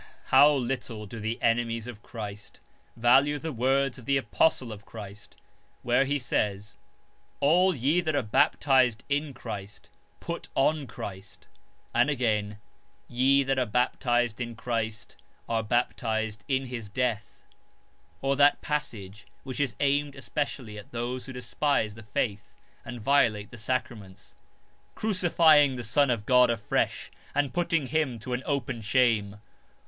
[0.33, 2.59] how little do the enemies of Christ
[2.97, 5.35] value the words of the Apostle of Christ
[5.83, 6.75] where he says:—"
[7.39, 11.47] All ye that are baptised in Christ, put on Christ";
[11.93, 12.65] and 154
[13.07, 15.17] THE CHARACTER OF LEWIS again:" Ye that are baptised in Christ
[15.47, 17.43] are baptised in His death";
[18.23, 22.99] or that passage which is aimed es pecially at those who despise the faith and
[22.99, 24.33] violate the sacraments:
[24.95, 29.35] Crucifying the Son of God afresh and putting Him to an open shame